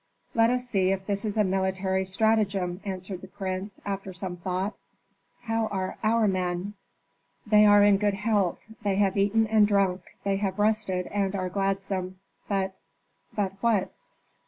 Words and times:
"Let 0.33 0.49
us 0.49 0.67
see 0.67 0.89
if 0.91 1.05
this 1.05 1.23
is 1.23 1.37
a 1.37 1.43
military 1.43 2.05
stratagem," 2.05 2.81
answered 2.83 3.21
the 3.21 3.27
prince, 3.27 3.79
after 3.85 4.13
some 4.13 4.35
thought. 4.35 4.75
"How 5.43 5.67
are 5.67 5.99
our 6.01 6.27
men?" 6.27 6.73
"They 7.45 7.67
are 7.67 7.83
in 7.83 7.97
good 7.99 8.15
health, 8.15 8.63
they 8.81 8.95
have 8.95 9.15
eaten 9.15 9.45
and 9.45 9.67
drunk, 9.67 10.15
they 10.23 10.37
have 10.37 10.57
rested 10.57 11.05
and 11.13 11.35
are 11.35 11.49
gladsome. 11.49 12.17
But" 12.49 12.79
"But 13.37 13.53
what?" 13.61 13.91